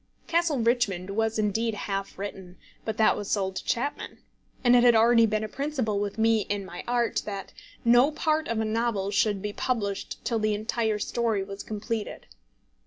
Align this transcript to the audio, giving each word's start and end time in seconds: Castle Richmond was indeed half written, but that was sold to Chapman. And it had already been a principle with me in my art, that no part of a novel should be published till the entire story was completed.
Castle 0.25 0.57
Richmond 0.57 1.11
was 1.11 1.37
indeed 1.37 1.75
half 1.75 2.17
written, 2.17 2.57
but 2.85 2.97
that 2.97 3.15
was 3.15 3.29
sold 3.29 3.57
to 3.57 3.63
Chapman. 3.63 4.17
And 4.63 4.75
it 4.75 4.83
had 4.83 4.95
already 4.95 5.27
been 5.27 5.43
a 5.43 5.47
principle 5.47 5.99
with 5.99 6.17
me 6.17 6.41
in 6.49 6.65
my 6.65 6.83
art, 6.87 7.21
that 7.25 7.53
no 7.85 8.09
part 8.11 8.47
of 8.47 8.59
a 8.59 8.65
novel 8.65 9.11
should 9.11 9.43
be 9.43 9.53
published 9.53 10.17
till 10.25 10.39
the 10.39 10.55
entire 10.55 10.97
story 10.97 11.43
was 11.43 11.61
completed. 11.61 12.25